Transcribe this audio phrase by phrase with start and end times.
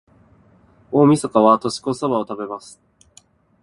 [0.91, 2.81] 大晦日は、年越しそばを食べます。